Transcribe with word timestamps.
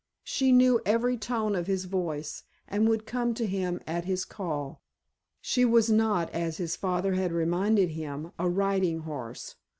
She 0.23 0.51
knew 0.51 0.81
every 0.83 1.15
tone 1.15 1.55
of 1.55 1.67
his 1.67 1.85
voice, 1.85 2.41
and 2.67 2.89
would 2.89 3.05
come 3.05 3.35
to 3.35 3.45
him 3.45 3.79
at 3.85 4.05
his 4.05 4.25
call. 4.25 4.81
She 5.41 5.63
was 5.63 5.91
not, 5.91 6.31
as 6.31 6.57
his 6.57 6.75
father 6.75 7.13
had 7.13 7.31
reminded 7.31 7.89
him, 7.89 8.31
a 8.39 8.49
riding 8.49 9.01
horse. 9.01 9.57